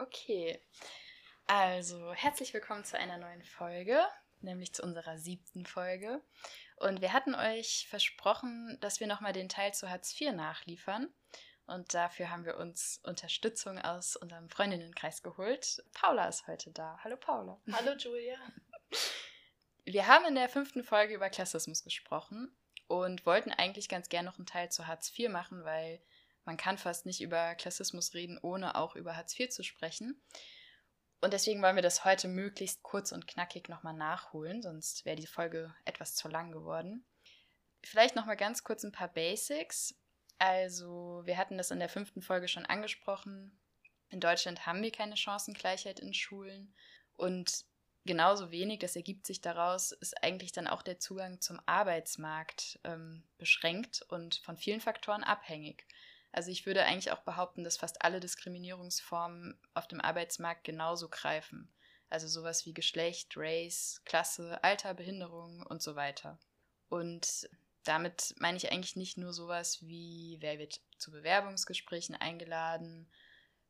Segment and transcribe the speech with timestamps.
[0.00, 0.58] Okay.
[1.46, 4.02] Also, herzlich willkommen zu einer neuen Folge,
[4.40, 6.22] nämlich zu unserer siebten Folge.
[6.76, 11.12] Und wir hatten euch versprochen, dass wir nochmal den Teil zu Hartz IV nachliefern.
[11.66, 15.84] Und dafür haben wir uns Unterstützung aus unserem Freundinnenkreis geholt.
[15.92, 16.98] Paula ist heute da.
[17.04, 17.60] Hallo Paula.
[17.70, 18.38] Hallo Julia.
[19.84, 22.50] Wir haben in der fünften Folge über Klassismus gesprochen
[22.86, 26.00] und wollten eigentlich ganz gern noch einen Teil zu Hartz IV machen, weil
[26.50, 30.20] man kann fast nicht über Klassismus reden, ohne auch über Hartz IV zu sprechen.
[31.20, 35.28] Und deswegen wollen wir das heute möglichst kurz und knackig nochmal nachholen, sonst wäre die
[35.28, 37.04] Folge etwas zu lang geworden.
[37.84, 39.94] Vielleicht nochmal ganz kurz ein paar Basics.
[40.38, 43.56] Also, wir hatten das in der fünften Folge schon angesprochen.
[44.08, 46.74] In Deutschland haben wir keine Chancengleichheit in Schulen.
[47.14, 47.64] Und
[48.04, 53.22] genauso wenig, das ergibt sich daraus, ist eigentlich dann auch der Zugang zum Arbeitsmarkt ähm,
[53.38, 55.86] beschränkt und von vielen Faktoren abhängig.
[56.32, 61.72] Also ich würde eigentlich auch behaupten, dass fast alle Diskriminierungsformen auf dem Arbeitsmarkt genauso greifen.
[62.08, 66.38] Also sowas wie Geschlecht, Race, Klasse, Alter, Behinderung und so weiter.
[66.88, 67.48] Und
[67.84, 73.08] damit meine ich eigentlich nicht nur sowas wie, wer wird zu Bewerbungsgesprächen eingeladen,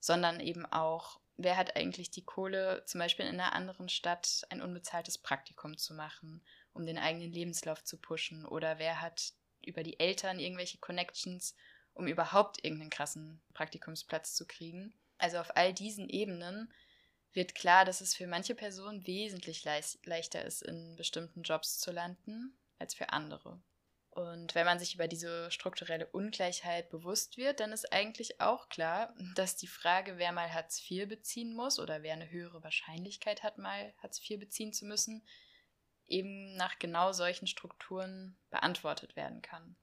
[0.01, 4.63] sondern eben auch, wer hat eigentlich die Kohle, zum Beispiel in einer anderen Stadt ein
[4.63, 6.43] unbezahltes Praktikum zu machen,
[6.73, 11.55] um den eigenen Lebenslauf zu pushen, oder wer hat über die Eltern irgendwelche Connections,
[12.01, 14.95] um überhaupt irgendeinen krassen Praktikumsplatz zu kriegen.
[15.19, 16.73] Also auf all diesen Ebenen
[17.33, 22.57] wird klar, dass es für manche Personen wesentlich leichter ist, in bestimmten Jobs zu landen
[22.79, 23.61] als für andere.
[24.09, 29.15] Und wenn man sich über diese strukturelle Ungleichheit bewusst wird, dann ist eigentlich auch klar,
[29.37, 33.59] dass die Frage, wer mal Hartz IV beziehen muss oder wer eine höhere Wahrscheinlichkeit hat,
[33.59, 35.23] mal Hartz IV beziehen zu müssen,
[36.07, 39.77] eben nach genau solchen Strukturen beantwortet werden kann.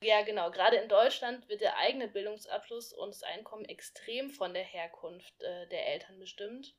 [0.00, 0.50] Ja, genau.
[0.50, 5.66] Gerade in Deutschland wird der eigene Bildungsabschluss und das Einkommen extrem von der Herkunft äh,
[5.68, 6.76] der Eltern bestimmt.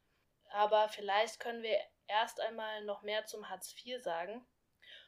[0.51, 4.45] Aber vielleicht können wir erst einmal noch mehr zum Hartz IV sagen.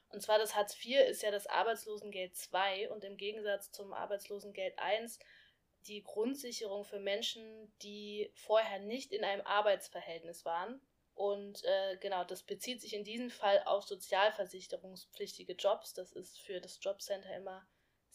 [0.10, 4.76] Und zwar das Hartz IV ist ja das Arbeitslosengeld II und im Gegensatz zum Arbeitslosengeld
[4.78, 5.08] I
[5.88, 10.82] die Grundsicherung für Menschen, die vorher nicht in einem Arbeitsverhältnis waren.
[11.14, 15.94] Und äh, genau, das bezieht sich in diesem Fall auf sozialversicherungspflichtige Jobs.
[15.94, 17.66] Das ist für das Jobcenter immer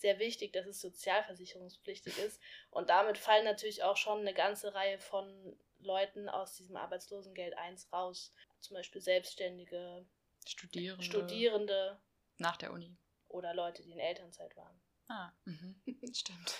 [0.01, 2.41] sehr wichtig, dass es sozialversicherungspflichtig ist.
[2.71, 7.93] Und damit fallen natürlich auch schon eine ganze Reihe von Leuten aus diesem Arbeitslosengeld 1
[7.93, 8.33] raus.
[8.61, 10.07] Zum Beispiel Selbstständige,
[10.47, 11.05] Studierende.
[11.05, 12.01] Studierende.
[12.39, 12.97] Nach der Uni.
[13.29, 14.81] Oder Leute, die in Elternzeit waren.
[15.09, 15.81] Ah, mhm.
[16.15, 16.55] stimmt.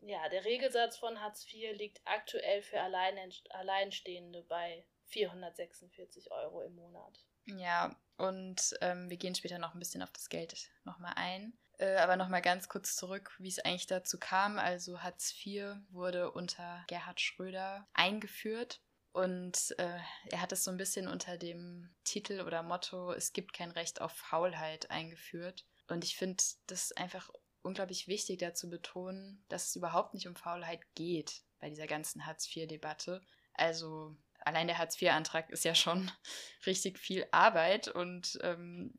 [0.00, 7.24] ja, der Regelsatz von Hartz IV liegt aktuell für Alleinstehende bei 446 Euro im Monat.
[7.46, 11.56] Ja, und ähm, wir gehen später noch ein bisschen auf das Geld nochmal ein.
[11.78, 14.58] Äh, aber nochmal ganz kurz zurück, wie es eigentlich dazu kam.
[14.58, 18.80] Also Hartz IV wurde unter Gerhard Schröder eingeführt.
[19.12, 19.98] Und äh,
[20.30, 24.00] er hat es so ein bisschen unter dem Titel oder Motto Es gibt kein Recht
[24.00, 25.64] auf Faulheit eingeführt.
[25.88, 27.30] Und ich finde das einfach
[27.62, 32.26] unglaublich wichtig, da zu betonen, dass es überhaupt nicht um Faulheit geht bei dieser ganzen
[32.26, 33.22] Hartz-IV-Debatte.
[33.54, 34.16] Also
[34.48, 36.10] allein der Hartz-IV-Antrag ist ja schon
[36.66, 38.98] richtig viel Arbeit und ähm,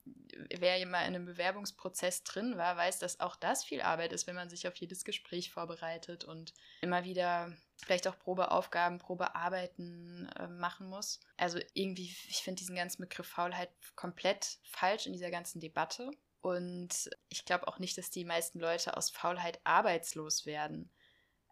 [0.57, 4.35] wer mal in einem Bewerbungsprozess drin war, weiß, dass auch das viel Arbeit ist, wenn
[4.35, 10.87] man sich auf jedes Gespräch vorbereitet und immer wieder vielleicht auch Probeaufgaben, Probearbeiten äh, machen
[10.87, 11.19] muss.
[11.37, 16.11] Also irgendwie, ich finde diesen ganzen Begriff Faulheit komplett falsch in dieser ganzen Debatte.
[16.41, 20.89] Und ich glaube auch nicht, dass die meisten Leute aus Faulheit arbeitslos werden.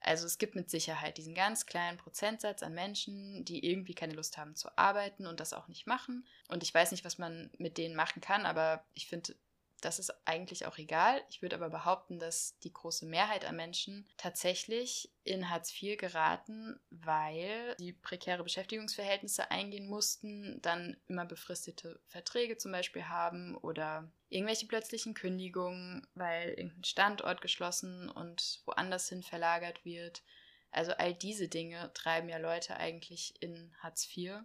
[0.08, 4.38] Also es gibt mit Sicherheit diesen ganz kleinen Prozentsatz an Menschen, die irgendwie keine Lust
[4.38, 6.26] haben zu arbeiten und das auch nicht machen.
[6.48, 9.36] Und ich weiß nicht, was man mit denen machen kann, aber ich finde,
[9.82, 11.22] das ist eigentlich auch egal.
[11.30, 16.80] Ich würde aber behaupten, dass die große Mehrheit an Menschen tatsächlich in Hartz IV geraten,
[16.90, 24.68] weil sie prekäre Beschäftigungsverhältnisse eingehen mussten, dann immer befristete Verträge zum Beispiel haben oder irgendwelche
[24.68, 30.24] plötzlichen Kündigungen, weil irgendein Standort geschlossen und woanders hin verlagert wird.
[30.72, 34.40] Also all diese Dinge treiben ja Leute eigentlich in Hartz IV.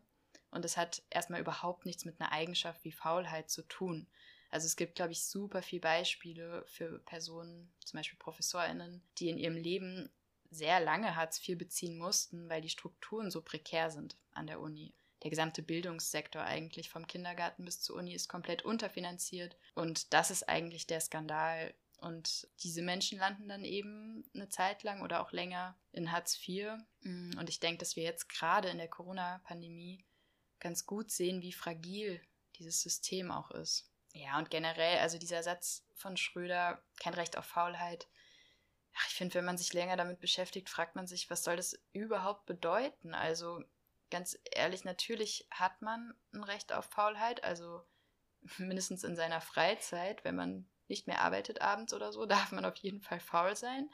[0.50, 4.06] Und das hat erstmal überhaupt nichts mit einer Eigenschaft wie Faulheit zu tun.
[4.52, 9.38] Also es gibt, glaube ich, super viele Beispiele für Personen, zum Beispiel ProfessorInnen, die in
[9.38, 10.10] ihrem Leben
[10.50, 14.92] sehr lange Hartz IV beziehen mussten, weil die Strukturen so prekär sind an der Uni.
[15.22, 19.56] Der gesamte Bildungssektor eigentlich vom Kindergarten bis zur Uni ist komplett unterfinanziert.
[19.74, 21.72] Und das ist eigentlich der Skandal.
[21.96, 26.72] Und diese Menschen landen dann eben eine Zeit lang oder auch länger in Hartz IV.
[27.04, 30.04] Und ich denke, dass wir jetzt gerade in der Corona-Pandemie
[30.60, 32.20] ganz gut sehen, wie fragil
[32.56, 33.88] dieses System auch ist.
[34.12, 38.08] Ja, und generell, also dieser Satz von Schröder, kein Recht auf Faulheit,
[38.94, 41.78] ach, ich finde, wenn man sich länger damit beschäftigt, fragt man sich, was soll das
[41.92, 43.14] überhaupt bedeuten?
[43.14, 43.62] Also
[44.10, 47.82] ganz ehrlich, natürlich hat man ein Recht auf Faulheit, also
[48.58, 52.76] mindestens in seiner Freizeit, wenn man nicht mehr arbeitet abends oder so, darf man auf
[52.76, 53.88] jeden Fall faul sein.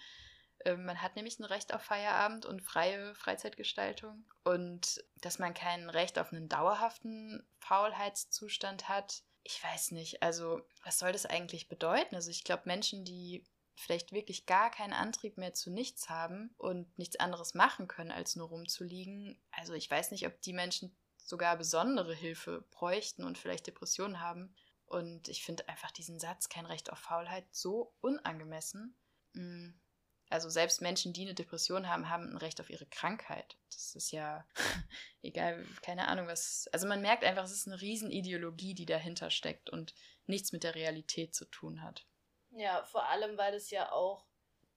[0.65, 4.25] Ähm, man hat nämlich ein Recht auf Feierabend und freie Freizeitgestaltung.
[4.43, 10.23] Und dass man kein Recht auf einen dauerhaften Faulheitszustand hat, ich weiß nicht.
[10.23, 12.15] Also, was soll das eigentlich bedeuten?
[12.15, 16.99] Also, ich glaube, Menschen, die vielleicht wirklich gar keinen Antrieb mehr zu nichts haben und
[16.99, 19.41] nichts anderes machen können, als nur rumzuliegen.
[19.51, 24.55] Also, ich weiß nicht, ob die Menschen sogar besondere Hilfe bräuchten und vielleicht Depressionen haben.
[24.85, 28.95] Und ich finde einfach diesen Satz, kein Recht auf Faulheit, so unangemessen.
[30.31, 33.57] Also selbst Menschen, die eine Depression haben, haben ein Recht auf ihre Krankheit.
[33.73, 34.47] Das ist ja
[35.23, 36.69] egal, keine Ahnung was.
[36.73, 39.95] Also man merkt einfach, es ist eine Riesenideologie, die dahinter steckt und
[40.27, 42.05] nichts mit der Realität zu tun hat.
[42.51, 44.27] Ja, vor allem, weil es ja auch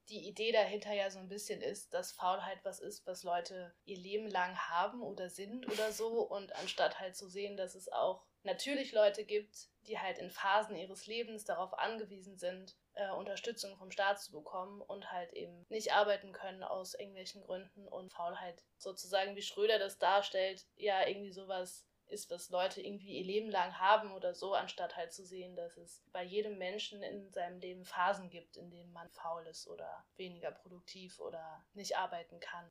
[0.10, 3.98] die Idee dahinter ja so ein bisschen ist, dass Faulheit was ist, was Leute ihr
[3.98, 6.22] Leben lang haben oder sind oder so.
[6.22, 10.76] Und anstatt halt zu sehen, dass es auch natürlich Leute gibt, die halt in Phasen
[10.76, 15.94] ihres Lebens darauf angewiesen sind, äh, Unterstützung vom Staat zu bekommen und halt eben nicht
[15.94, 21.88] arbeiten können aus irgendwelchen Gründen und Faulheit sozusagen, wie Schröder das darstellt, ja irgendwie sowas
[22.08, 25.78] ist, was Leute irgendwie ihr Leben lang haben oder so, anstatt halt zu sehen, dass
[25.78, 30.06] es bei jedem Menschen in seinem Leben Phasen gibt, in denen man faul ist oder
[30.18, 32.70] weniger produktiv oder nicht arbeiten kann.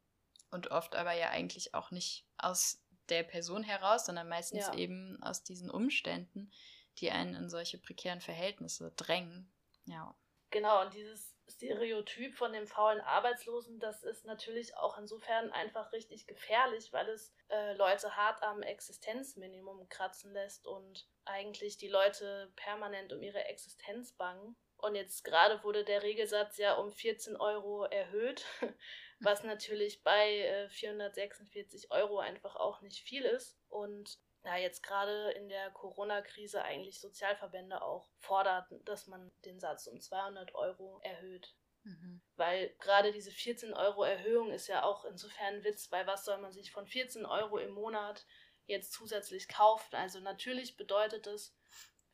[0.50, 4.75] Und oft aber ja eigentlich auch nicht aus der Person heraus, sondern meistens ja.
[4.75, 6.53] eben aus diesen Umständen,
[6.99, 9.50] die einen in solche prekären Verhältnisse drängen.
[9.91, 10.15] Ja.
[10.51, 16.27] Genau, und dieses Stereotyp von dem faulen Arbeitslosen, das ist natürlich auch insofern einfach richtig
[16.27, 23.13] gefährlich, weil es äh, Leute hart am Existenzminimum kratzen lässt und eigentlich die Leute permanent
[23.13, 24.57] um ihre Existenz bangen.
[24.77, 28.45] Und jetzt gerade wurde der Regelsatz ja um 14 Euro erhöht,
[29.21, 33.59] was natürlich bei äh, 446 Euro einfach auch nicht viel ist.
[33.69, 39.87] Und ja, jetzt gerade in der Corona-Krise eigentlich Sozialverbände auch fordert, dass man den Satz
[39.87, 41.55] um 200 Euro erhöht.
[41.83, 42.21] Mhm.
[42.37, 46.39] Weil gerade diese 14 Euro Erhöhung ist ja auch insofern ein Witz, weil was soll
[46.39, 48.27] man sich von 14 Euro im Monat
[48.67, 49.95] jetzt zusätzlich kaufen?
[49.97, 51.55] Also natürlich bedeutet es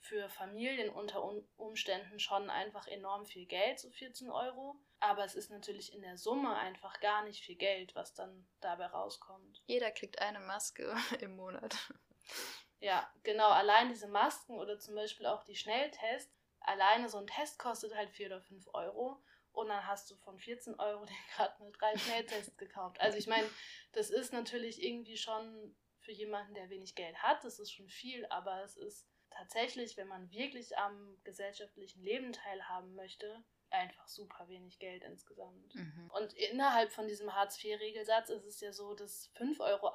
[0.01, 1.23] für Familien unter
[1.57, 4.81] Umständen schon einfach enorm viel Geld, so 14 Euro.
[5.01, 8.87] Aber es ist natürlich in der Summe einfach gar nicht viel Geld, was dann dabei
[8.87, 9.63] rauskommt.
[9.67, 11.77] Jeder kriegt eine Maske im Monat.
[12.81, 13.49] Ja, genau.
[13.49, 16.33] Allein diese Masken oder zum Beispiel auch die Schnelltests.
[16.61, 19.23] Alleine so ein Test kostet halt 4 oder 5 Euro.
[19.53, 23.01] Und dann hast du von 14 Euro den gerade mit drei Schnelltests gekauft.
[23.01, 23.49] Also ich meine,
[23.93, 25.75] das ist natürlich irgendwie schon
[26.07, 30.07] für jemanden, der wenig Geld hat, das ist schon viel, aber es ist tatsächlich, wenn
[30.07, 35.75] man wirklich am gesellschaftlichen Leben teilhaben möchte, einfach super wenig Geld insgesamt.
[35.75, 36.11] Mhm.
[36.15, 39.89] Und innerhalb von diesem Hartz-IV-Regelsatz ist es ja so, dass 5,08 Euro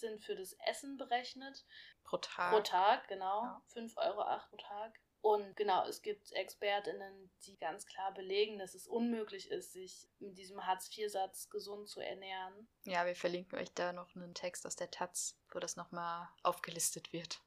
[0.00, 1.64] sind für das Essen berechnet.
[2.04, 2.52] Pro Tag.
[2.52, 3.42] Pro Tag, genau.
[3.42, 3.62] Ja.
[3.74, 4.98] 5,08 Euro pro Tag.
[5.20, 10.38] Und genau, es gibt ExpertInnen, die ganz klar belegen, dass es unmöglich ist, sich mit
[10.38, 12.68] diesem Hartz-IV-Satz gesund zu ernähren.
[12.84, 17.12] Ja, wir verlinken euch da noch einen Text aus der Taz, wo das nochmal aufgelistet
[17.12, 17.40] wird.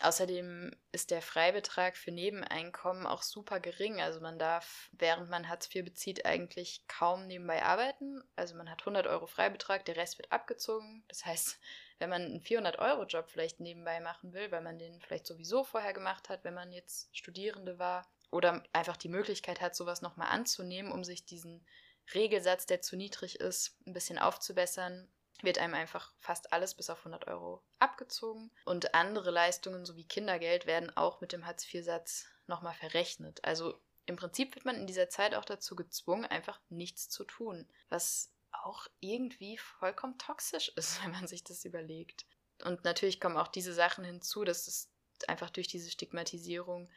[0.00, 4.00] Außerdem ist der Freibetrag für Nebeneinkommen auch super gering.
[4.00, 8.22] Also man darf, während man Hartz IV bezieht, eigentlich kaum nebenbei arbeiten.
[8.34, 11.04] Also man hat 100 Euro Freibetrag, der Rest wird abgezogen.
[11.08, 11.60] Das heißt,
[12.00, 16.28] wenn man einen 400-Euro-Job vielleicht nebenbei machen will, weil man den vielleicht sowieso vorher gemacht
[16.28, 18.04] hat, wenn man jetzt Studierende war,
[18.34, 21.64] oder einfach die Möglichkeit hat, sowas nochmal anzunehmen, um sich diesen
[22.12, 25.08] Regelsatz, der zu niedrig ist, ein bisschen aufzubessern,
[25.42, 28.50] wird einem einfach fast alles bis auf 100 Euro abgezogen.
[28.64, 33.44] Und andere Leistungen sowie Kindergeld werden auch mit dem Hartz-IV-Satz nochmal verrechnet.
[33.44, 37.68] Also im Prinzip wird man in dieser Zeit auch dazu gezwungen, einfach nichts zu tun,
[37.88, 42.24] was auch irgendwie vollkommen toxisch ist, wenn man sich das überlegt.
[42.64, 44.90] Und natürlich kommen auch diese Sachen hinzu, dass es
[45.26, 46.90] einfach durch diese Stigmatisierung,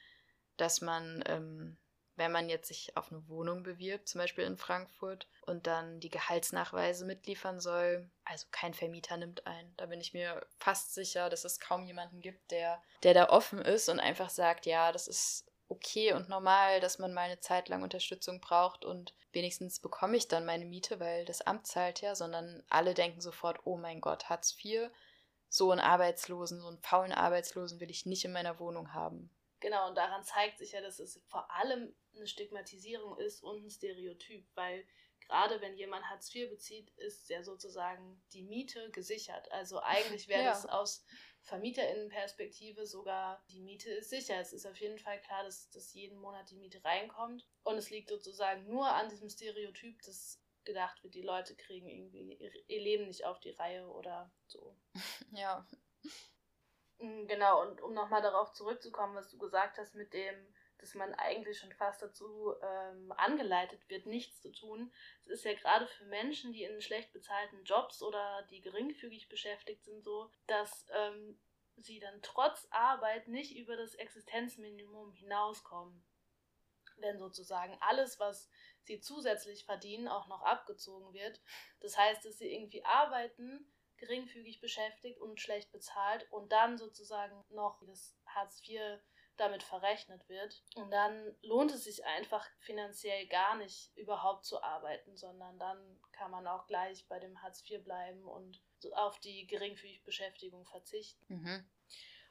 [0.57, 1.77] dass man ähm,
[2.17, 6.09] wenn man jetzt sich auf eine Wohnung bewirbt, zum Beispiel in Frankfurt, und dann die
[6.09, 8.09] Gehaltsnachweise mitliefern soll.
[8.25, 9.73] Also kein Vermieter nimmt ein.
[9.77, 13.61] Da bin ich mir fast sicher, dass es kaum jemanden gibt, der, der da offen
[13.61, 17.69] ist und einfach sagt, ja, das ist okay und normal, dass man mal eine Zeit
[17.69, 22.15] lang Unterstützung braucht und wenigstens bekomme ich dann meine Miete, weil das Amt zahlt ja,
[22.15, 24.89] sondern alle denken sofort, oh mein Gott, Hartz IV,
[25.49, 29.29] so einen Arbeitslosen, so einen faulen Arbeitslosen will ich nicht in meiner Wohnung haben.
[29.59, 33.69] Genau, und daran zeigt sich ja, dass es vor allem eine Stigmatisierung ist und ein
[33.69, 34.85] Stereotyp, weil
[35.19, 39.51] gerade wenn jemand Hartz IV bezieht, ist ja sozusagen die Miete gesichert.
[39.51, 40.49] Also eigentlich wäre ja.
[40.49, 41.05] das aus
[41.41, 44.39] Vermieterinnenperspektive sogar, die Miete ist sicher.
[44.39, 47.47] Es ist auf jeden Fall klar, dass, dass jeden Monat die Miete reinkommt.
[47.63, 52.33] Und es liegt sozusagen nur an diesem Stereotyp, dass gedacht wird, die Leute kriegen irgendwie
[52.67, 54.75] ihr Leben nicht auf die Reihe oder so.
[55.31, 55.65] Ja.
[56.99, 60.35] Mm, genau, und um nochmal darauf zurückzukommen, was du gesagt hast mit dem,
[60.79, 64.91] dass man eigentlich schon fast dazu ähm, angeleitet wird, nichts zu tun.
[65.25, 69.83] Es ist ja gerade für Menschen, die in schlecht bezahlten Jobs oder die geringfügig beschäftigt
[69.83, 71.39] sind, so, dass ähm,
[71.77, 76.03] sie dann trotz Arbeit nicht über das Existenzminimum hinauskommen.
[76.97, 78.49] Wenn sozusagen alles, was
[78.83, 81.41] sie zusätzlich verdienen, auch noch abgezogen wird.
[81.81, 87.83] Das heißt, dass sie irgendwie arbeiten, geringfügig beschäftigt und schlecht bezahlt und dann sozusagen noch
[87.85, 88.81] das Hartz IV
[89.37, 90.63] damit verrechnet wird.
[90.75, 96.31] Und dann lohnt es sich einfach finanziell gar nicht überhaupt zu arbeiten, sondern dann kann
[96.31, 98.61] man auch gleich bei dem Hartz IV bleiben und
[98.93, 101.25] auf die geringfügige Beschäftigung verzichten.
[101.27, 101.69] Mhm.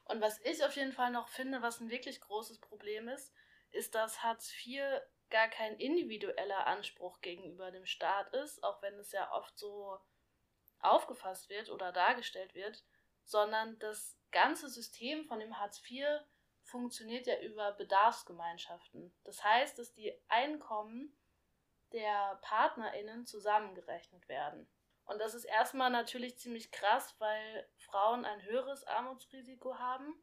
[0.05, 3.33] Und was ich auf jeden Fall noch finde, was ein wirklich großes Problem ist,
[3.71, 4.81] ist, dass Hartz IV
[5.29, 9.99] gar kein individueller Anspruch gegenüber dem Staat ist, auch wenn es ja oft so
[10.79, 12.85] aufgefasst wird oder dargestellt wird,
[13.25, 16.05] sondern das ganze System von dem Hartz IV
[16.67, 19.13] funktioniert ja über Bedarfsgemeinschaften.
[19.23, 21.17] Das heißt, dass die Einkommen
[21.93, 24.69] der PartnerInnen zusammengerechnet werden.
[25.05, 30.13] Und das ist erstmal natürlich ziemlich krass, weil Frauen ein höheres Armutsrisiko haben,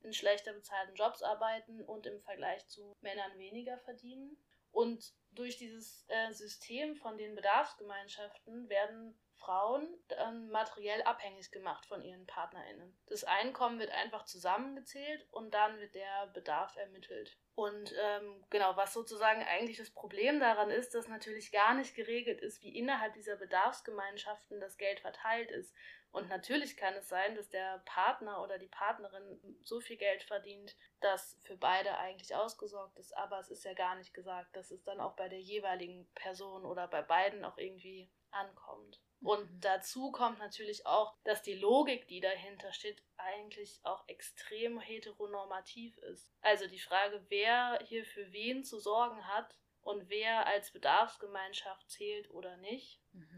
[0.00, 4.36] in schlechter bezahlten Jobs arbeiten und im Vergleich zu Männern weniger verdienen.
[4.72, 12.02] Und durch dieses äh, System von den Bedarfsgemeinschaften werden Frauen dann materiell abhängig gemacht von
[12.02, 12.96] ihren PartnerInnen.
[13.06, 17.36] Das Einkommen wird einfach zusammengezählt und dann wird der Bedarf ermittelt.
[17.54, 22.40] Und ähm, genau, was sozusagen eigentlich das Problem daran ist, dass natürlich gar nicht geregelt
[22.40, 25.74] ist, wie innerhalb dieser Bedarfsgemeinschaften das Geld verteilt ist.
[26.12, 30.76] Und natürlich kann es sein, dass der Partner oder die Partnerin so viel Geld verdient,
[31.00, 33.16] dass für beide eigentlich ausgesorgt ist.
[33.16, 36.66] Aber es ist ja gar nicht gesagt, dass es dann auch bei der jeweiligen Person
[36.66, 39.00] oder bei beiden auch irgendwie ankommt.
[39.22, 39.60] Und mhm.
[39.60, 46.30] dazu kommt natürlich auch, dass die Logik, die dahinter steht, eigentlich auch extrem heteronormativ ist.
[46.40, 52.30] Also die Frage, wer hier für wen zu sorgen hat und wer als Bedarfsgemeinschaft zählt
[52.30, 53.31] oder nicht, mhm.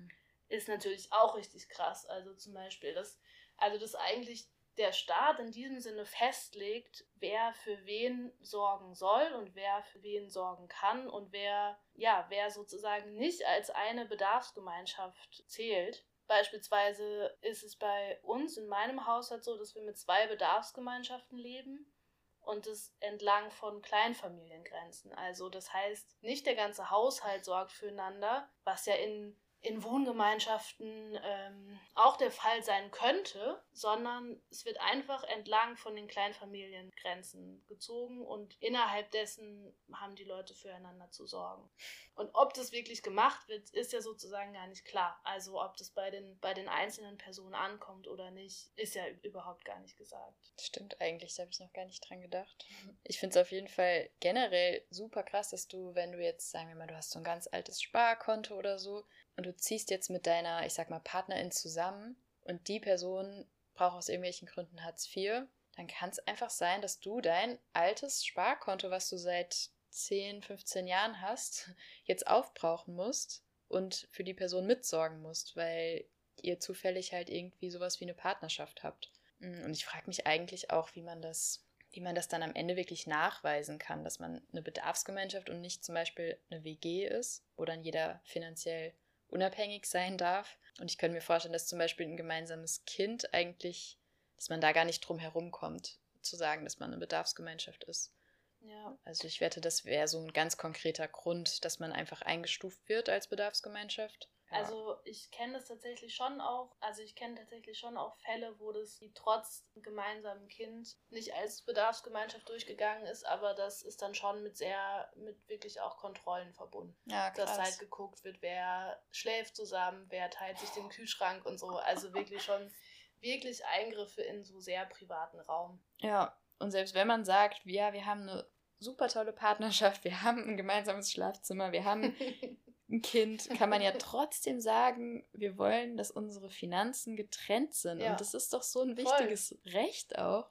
[0.55, 2.07] Ist natürlich auch richtig krass.
[2.07, 3.19] Also zum Beispiel, dass,
[3.57, 9.55] also dass eigentlich der Staat in diesem Sinne festlegt, wer für wen sorgen soll und
[9.55, 16.05] wer für wen sorgen kann und wer, ja, wer sozusagen nicht als eine Bedarfsgemeinschaft zählt.
[16.27, 21.93] Beispielsweise ist es bei uns in meinem Haushalt so, dass wir mit zwei Bedarfsgemeinschaften leben
[22.41, 25.13] und es entlang von Kleinfamiliengrenzen.
[25.13, 31.81] Also das heißt, nicht der ganze Haushalt sorgt füreinander, was ja in in Wohngemeinschaften ähm,
[31.95, 38.61] auch der Fall sein könnte, sondern es wird einfach entlang von den Kleinfamiliengrenzen gezogen und
[38.61, 41.71] innerhalb dessen haben die Leute füreinander zu sorgen.
[42.15, 45.19] Und ob das wirklich gemacht wird, ist ja sozusagen gar nicht klar.
[45.25, 49.65] Also ob das bei den, bei den einzelnen Personen ankommt oder nicht, ist ja überhaupt
[49.65, 50.53] gar nicht gesagt.
[50.61, 52.67] Stimmt eigentlich, da habe ich noch gar nicht dran gedacht.
[53.03, 56.69] Ich finde es auf jeden Fall generell super krass, dass du, wenn du jetzt, sagen
[56.69, 60.11] wir mal, du hast so ein ganz altes Sparkonto oder so, und du ziehst jetzt
[60.11, 65.09] mit deiner, ich sag mal, Partnerin zusammen und die Person braucht aus irgendwelchen Gründen Hartz
[65.15, 65.43] IV,
[65.77, 70.87] dann kann es einfach sein, dass du dein altes Sparkonto, was du seit 10, 15
[70.87, 71.71] Jahren hast,
[72.05, 76.05] jetzt aufbrauchen musst und für die Person mitsorgen musst, weil
[76.43, 79.11] ihr zufällig halt irgendwie sowas wie eine Partnerschaft habt.
[79.39, 82.55] Mm, und ich frage mich eigentlich auch, wie man das, wie man das dann am
[82.55, 87.45] Ende wirklich nachweisen kann, dass man eine Bedarfsgemeinschaft und nicht zum Beispiel eine WG ist,
[87.57, 88.95] wo dann jeder finanziell
[89.35, 90.57] unabhängig sein darf.
[90.81, 93.99] Und ich könnte mir vorstellen, dass zum Beispiel ein gemeinsames Kind eigentlich,
[94.37, 98.13] dass man da gar nicht drum herum kommt, zu sagen, dass man eine Bedarfsgemeinschaft ist.
[98.61, 98.97] Ja.
[99.05, 103.09] Also ich wette, das wäre so ein ganz konkreter Grund, dass man einfach eingestuft wird
[103.09, 104.29] als Bedarfsgemeinschaft.
[104.55, 108.73] Also ich kenne das tatsächlich schon auch, also ich kenne tatsächlich schon auch Fälle, wo
[108.73, 114.57] das trotz gemeinsamen Kind nicht als Bedarfsgemeinschaft durchgegangen ist, aber das ist dann schon mit
[114.57, 116.97] sehr, mit wirklich auch Kontrollen verbunden.
[117.07, 117.57] Ja, krass.
[117.57, 121.69] Dass halt geguckt wird, wer schläft zusammen, wer teilt sich den Kühlschrank und so.
[121.79, 122.73] Also wirklich schon
[123.21, 125.83] wirklich Eingriffe in so sehr privaten Raum.
[125.99, 128.47] Ja, und selbst wenn man sagt, ja, wir haben eine
[128.79, 132.15] super tolle Partnerschaft, wir haben ein gemeinsames Schlafzimmer, wir haben
[132.91, 138.01] ein Kind, kann man ja trotzdem sagen, wir wollen, dass unsere Finanzen getrennt sind.
[138.01, 138.13] Ja.
[138.13, 139.73] Und das ist doch so ein wichtiges Voll.
[139.73, 140.51] Recht auch.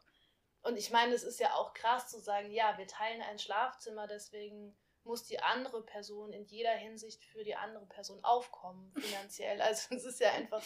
[0.64, 4.08] Und ich meine, es ist ja auch krass zu sagen, ja, wir teilen ein Schlafzimmer,
[4.08, 9.62] deswegen muss die andere Person in jeder Hinsicht für die andere Person aufkommen, finanziell.
[9.62, 10.64] Also es ist ja einfach,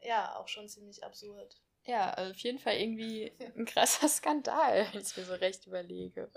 [0.00, 1.60] ja, auch schon ziemlich absurd.
[1.84, 6.30] Ja, also auf jeden Fall irgendwie ein krasser Skandal, wenn ich mir so recht überlege.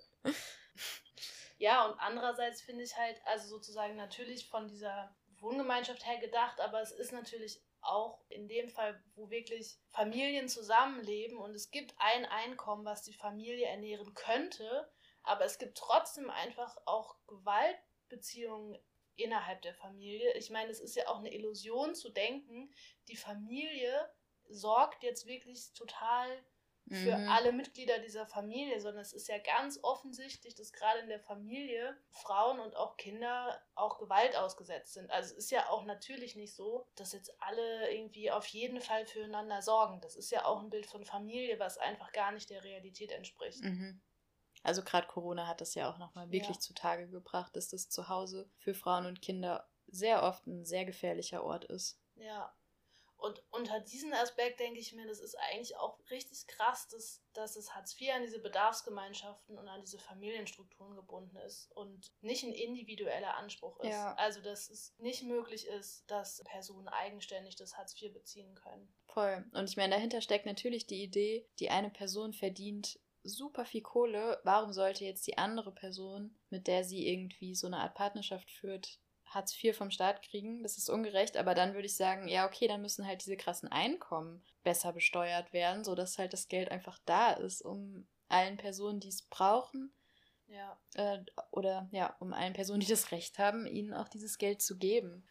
[1.57, 6.81] Ja, und andererseits finde ich halt, also sozusagen natürlich von dieser Wohngemeinschaft her gedacht, aber
[6.81, 12.25] es ist natürlich auch in dem Fall, wo wirklich Familien zusammenleben und es gibt ein
[12.25, 14.91] Einkommen, was die Familie ernähren könnte,
[15.23, 18.77] aber es gibt trotzdem einfach auch Gewaltbeziehungen
[19.15, 20.33] innerhalb der Familie.
[20.33, 22.73] Ich meine, es ist ja auch eine Illusion zu denken,
[23.07, 24.11] die Familie
[24.49, 26.27] sorgt jetzt wirklich total
[26.87, 27.29] für mhm.
[27.29, 31.97] alle Mitglieder dieser Familie, sondern es ist ja ganz offensichtlich, dass gerade in der Familie
[32.11, 35.09] Frauen und auch Kinder auch Gewalt ausgesetzt sind.
[35.09, 39.07] Also es ist ja auch natürlich nicht so, dass jetzt alle irgendwie auf jeden Fall
[39.07, 39.99] füreinander sorgen.
[40.01, 43.63] Das ist ja auch ein Bild von Familie, was einfach gar nicht der Realität entspricht.
[43.63, 44.01] Mhm.
[44.61, 46.61] Also gerade Corona hat das ja auch nochmal wirklich ja.
[46.61, 51.43] zutage gebracht, dass das zu Hause für Frauen und Kinder sehr oft ein sehr gefährlicher
[51.43, 51.99] Ort ist.
[52.15, 52.53] Ja,
[53.17, 57.55] und unter diesem Aspekt denke ich mir, das ist eigentlich auch richtig krass, dass, dass
[57.55, 62.53] es Hartz IV an diese Bedarfsgemeinschaften und an diese Familienstrukturen gebunden ist und nicht ein
[62.53, 63.91] individueller Anspruch ist.
[63.91, 64.13] Ja.
[64.15, 68.93] Also, dass es nicht möglich ist, dass Personen eigenständig das Hartz IV beziehen können.
[69.07, 69.45] Voll.
[69.53, 74.39] Und ich meine, dahinter steckt natürlich die Idee, die eine Person verdient super viel Kohle.
[74.43, 78.99] Warum sollte jetzt die andere Person, mit der sie irgendwie so eine Art Partnerschaft führt,
[79.25, 80.63] Hartz IV vom Staat kriegen.
[80.63, 83.69] Das ist ungerecht, aber dann würde ich sagen, ja, okay, dann müssen halt diese krassen
[83.69, 89.09] Einkommen besser besteuert werden, sodass halt das Geld einfach da ist, um allen Personen, die
[89.09, 89.93] es brauchen,
[90.47, 90.77] ja.
[90.93, 91.19] Äh,
[91.51, 95.27] oder ja, um allen Personen, die das Recht haben, ihnen auch dieses Geld zu geben.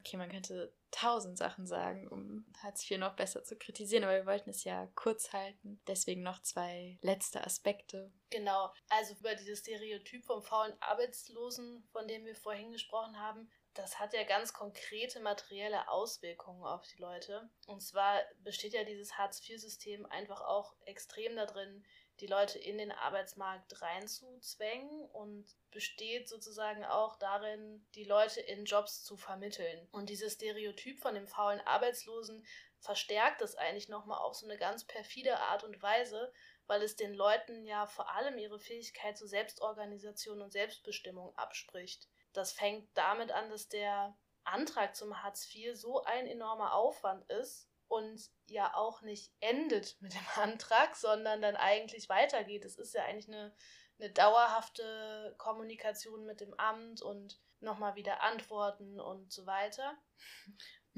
[0.00, 4.26] Okay, man könnte tausend Sachen sagen, um Hartz IV noch besser zu kritisieren, aber wir
[4.26, 5.80] wollten es ja kurz halten.
[5.86, 8.12] Deswegen noch zwei letzte Aspekte.
[8.30, 13.98] Genau, also über dieses Stereotyp vom faulen Arbeitslosen, von dem wir vorhin gesprochen haben, das
[13.98, 17.50] hat ja ganz konkrete materielle Auswirkungen auf die Leute.
[17.66, 21.84] Und zwar besteht ja dieses Hartz-IV-System einfach auch extrem darin,
[22.20, 29.04] die Leute in den Arbeitsmarkt reinzuzwängen und besteht sozusagen auch darin, die Leute in Jobs
[29.04, 29.88] zu vermitteln.
[29.92, 32.46] Und dieses Stereotyp von dem faulen Arbeitslosen
[32.80, 36.32] verstärkt das eigentlich nochmal auf so eine ganz perfide Art und Weise,
[36.66, 42.08] weil es den Leuten ja vor allem ihre Fähigkeit zur Selbstorganisation und Selbstbestimmung abspricht.
[42.32, 47.68] Das fängt damit an, dass der Antrag zum Hartz IV so ein enormer Aufwand ist,
[47.88, 52.64] und ja auch nicht endet mit dem Antrag, sondern dann eigentlich weitergeht.
[52.64, 53.54] Es ist ja eigentlich eine,
[53.98, 59.96] eine dauerhafte Kommunikation mit dem Amt und nochmal wieder Antworten und so weiter.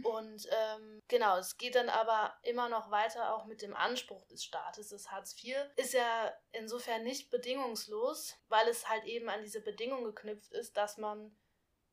[0.05, 4.45] Und ähm, genau, es geht dann aber immer noch weiter auch mit dem Anspruch des
[4.45, 4.91] Staates.
[4.91, 10.05] Das Hartz IV ist ja insofern nicht bedingungslos, weil es halt eben an diese Bedingung
[10.05, 11.37] geknüpft ist, dass man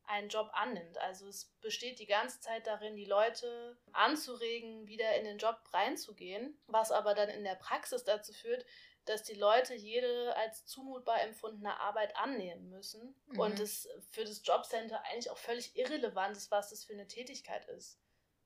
[0.08, 0.98] einen Job annimmt.
[1.00, 6.58] Also es besteht die ganze Zeit darin, die Leute anzuregen, wieder in den Job reinzugehen,
[6.68, 8.66] was aber dann in der Praxis dazu führt,
[9.06, 13.40] dass die Leute jede als zumutbar empfundene Arbeit annehmen müssen mhm.
[13.40, 17.66] und es für das Jobcenter eigentlich auch völlig irrelevant ist, was das für eine Tätigkeit
[17.70, 18.00] ist.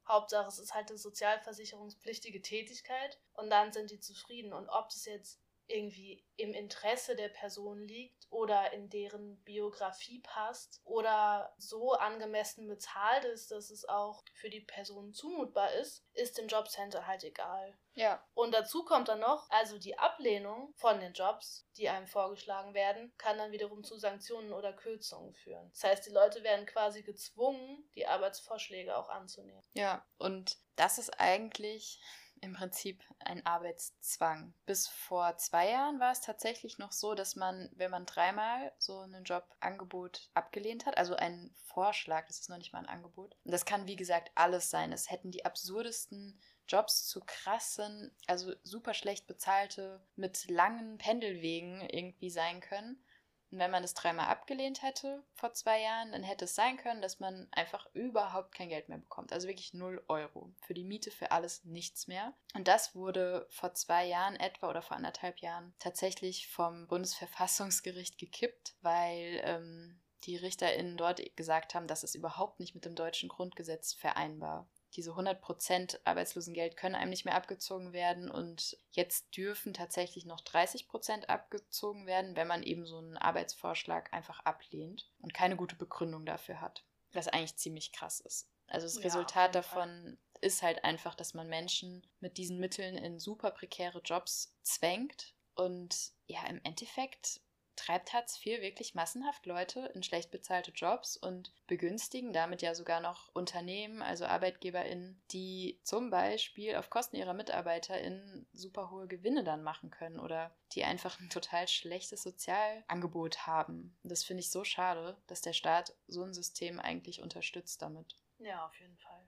[0.08, 4.54] Hauptsache, es ist halt eine sozialversicherungspflichtige Tätigkeit und dann sind die zufrieden.
[4.54, 5.40] Und ob das jetzt
[5.70, 13.26] irgendwie im Interesse der Person liegt oder in deren Biografie passt oder so angemessen bezahlt
[13.26, 17.78] ist, dass es auch für die Person zumutbar ist, ist dem Jobcenter halt egal.
[17.94, 18.24] Ja.
[18.34, 23.14] Und dazu kommt dann noch, also die Ablehnung von den Jobs, die einem vorgeschlagen werden,
[23.18, 25.70] kann dann wiederum zu Sanktionen oder Kürzungen führen.
[25.72, 29.64] Das heißt, die Leute werden quasi gezwungen, die Arbeitsvorschläge auch anzunehmen.
[29.74, 32.00] Ja, und das ist eigentlich
[32.42, 34.54] im Prinzip ein Arbeitszwang.
[34.66, 39.00] Bis vor zwei Jahren war es tatsächlich noch so, dass man, wenn man dreimal so
[39.00, 43.52] ein Jobangebot abgelehnt hat, also einen Vorschlag, das ist noch nicht mal ein Angebot, und
[43.52, 44.92] das kann wie gesagt alles sein.
[44.92, 52.30] Es hätten die absurdesten Jobs zu krassen, also super schlecht bezahlte, mit langen Pendelwegen irgendwie
[52.30, 53.04] sein können.
[53.52, 57.02] Und wenn man das dreimal abgelehnt hätte vor zwei Jahren, dann hätte es sein können,
[57.02, 59.34] dass man einfach überhaupt kein Geld mehr bekommt.
[59.34, 60.52] Also wirklich 0 Euro.
[60.62, 62.34] Für die Miete, für alles nichts mehr.
[62.54, 68.76] Und das wurde vor zwei Jahren etwa oder vor anderthalb Jahren tatsächlich vom Bundesverfassungsgericht gekippt,
[68.82, 73.94] weil ähm, die RichterInnen dort gesagt haben, dass es überhaupt nicht mit dem deutschen Grundgesetz
[73.94, 80.42] vereinbar diese 100% Arbeitslosengeld können einem nicht mehr abgezogen werden und jetzt dürfen tatsächlich noch
[80.42, 86.26] 30% abgezogen werden, wenn man eben so einen Arbeitsvorschlag einfach ablehnt und keine gute Begründung
[86.26, 86.84] dafür hat.
[87.14, 88.50] Was eigentlich ziemlich krass ist.
[88.68, 93.20] Also das ja, Resultat davon ist halt einfach, dass man Menschen mit diesen Mitteln in
[93.20, 97.42] super prekäre Jobs zwängt und ja, im Endeffekt
[97.80, 103.00] treibt Hartz IV wirklich massenhaft Leute in schlecht bezahlte Jobs und begünstigen damit ja sogar
[103.00, 109.64] noch Unternehmen, also ArbeitgeberInnen, die zum Beispiel auf Kosten ihrer MitarbeiterInnen super hohe Gewinne dann
[109.64, 113.98] machen können oder die einfach ein total schlechtes Sozialangebot haben.
[114.04, 118.16] Das finde ich so schade, dass der Staat so ein System eigentlich unterstützt damit.
[118.40, 119.28] Ja, auf jeden Fall.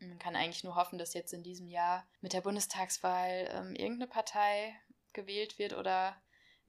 [0.00, 4.08] Man kann eigentlich nur hoffen, dass jetzt in diesem Jahr mit der Bundestagswahl ähm, irgendeine
[4.08, 4.74] Partei
[5.12, 6.20] gewählt wird oder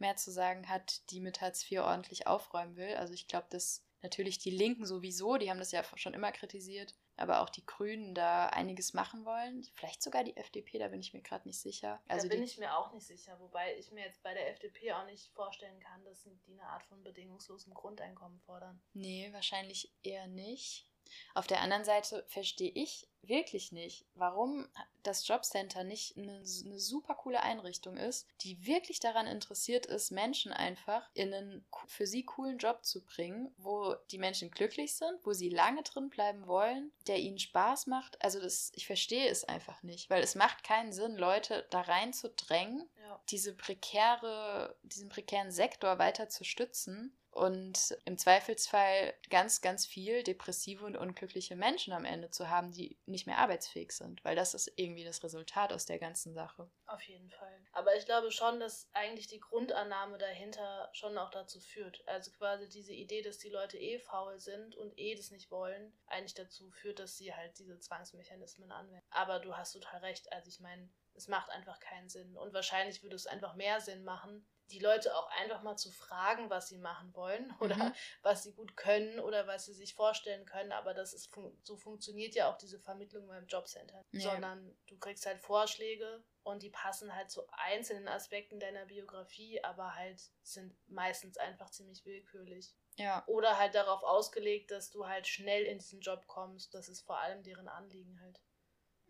[0.03, 2.95] mehr zu sagen hat, die mit Hartz IV ordentlich aufräumen will.
[2.95, 6.93] Also ich glaube, dass natürlich die Linken sowieso, die haben das ja schon immer kritisiert,
[7.15, 9.63] aber auch die Grünen da einiges machen wollen.
[9.75, 12.01] Vielleicht sogar die FDP, da bin ich mir gerade nicht sicher.
[12.09, 14.91] Also da bin ich mir auch nicht sicher, wobei ich mir jetzt bei der FDP
[14.91, 18.81] auch nicht vorstellen kann, dass die eine Art von bedingungslosem Grundeinkommen fordern.
[18.93, 20.89] Nee, wahrscheinlich eher nicht.
[21.33, 24.67] Auf der anderen Seite verstehe ich wirklich nicht, warum
[25.01, 30.51] das Jobcenter nicht eine, eine, super coole Einrichtung ist, die wirklich daran interessiert ist, Menschen
[30.51, 35.33] einfach in einen für sie coolen Job zu bringen, wo die Menschen glücklich sind, wo
[35.33, 38.21] sie lange drin bleiben wollen, der ihnen Spaß macht.
[38.21, 42.89] Also das, ich verstehe es einfach nicht, weil es macht keinen Sinn, Leute da reinzudrängen,
[42.99, 43.21] ja.
[43.29, 50.85] diese prekäre, diesen prekären Sektor weiter zu stützen und im Zweifelsfall ganz, ganz viel depressive
[50.85, 54.71] und unglückliche Menschen am Ende zu haben, die nicht mehr arbeitsfähig sind, weil das ist
[54.75, 56.69] irgendwie das Resultat aus der ganzen Sache.
[56.85, 57.59] Auf jeden Fall.
[57.71, 62.07] Aber ich glaube schon, dass eigentlich die Grundannahme dahinter schon auch dazu führt.
[62.07, 65.91] Also quasi diese Idee, dass die Leute eh faul sind und eh das nicht wollen,
[66.05, 69.05] eigentlich dazu führt, dass sie halt diese Zwangsmechanismen anwenden.
[69.09, 70.31] Aber du hast total recht.
[70.31, 72.37] Also ich meine, es macht einfach keinen Sinn.
[72.37, 76.49] Und wahrscheinlich würde es einfach mehr Sinn machen, die Leute auch einfach mal zu fragen,
[76.49, 77.93] was sie machen wollen oder mhm.
[78.23, 80.71] was sie gut können oder was sie sich vorstellen können.
[80.71, 81.31] Aber das ist
[81.63, 84.03] so funktioniert ja auch diese Vermittlung beim Jobcenter.
[84.11, 84.31] Ja.
[84.31, 89.95] Sondern du kriegst halt Vorschläge und die passen halt zu einzelnen Aspekten deiner Biografie, aber
[89.95, 92.73] halt sind meistens einfach ziemlich willkürlich.
[92.97, 93.23] Ja.
[93.27, 96.73] Oder halt darauf ausgelegt, dass du halt schnell in diesen Job kommst.
[96.73, 98.39] Das ist vor allem deren Anliegen halt.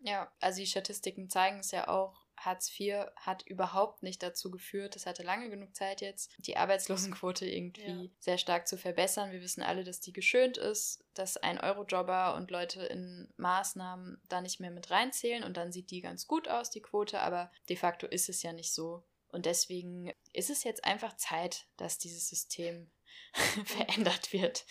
[0.00, 2.24] Ja, also die Statistiken zeigen es ja auch.
[2.36, 7.46] Hartz IV hat überhaupt nicht dazu geführt, es hatte lange genug Zeit jetzt, die Arbeitslosenquote
[7.46, 8.10] irgendwie ja.
[8.18, 9.32] sehr stark zu verbessern.
[9.32, 14.40] Wir wissen alle, dass die geschönt ist, dass ein Eurojobber und Leute in Maßnahmen da
[14.40, 17.76] nicht mehr mit reinzählen und dann sieht die ganz gut aus, die Quote, aber de
[17.76, 19.04] facto ist es ja nicht so.
[19.28, 22.90] Und deswegen ist es jetzt einfach Zeit, dass dieses System
[23.64, 24.64] verändert wird.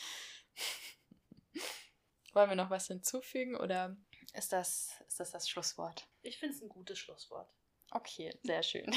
[2.33, 3.95] Wollen wir noch was hinzufügen oder
[4.33, 6.07] ist das, ist das das Schlusswort?
[6.21, 7.49] Ich finde es ein gutes Schlusswort.
[7.91, 8.91] Okay, sehr schön.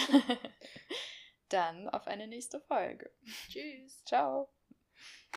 [1.49, 3.13] Dann auf eine nächste Folge.
[3.49, 4.03] Tschüss.
[4.05, 4.49] Ciao.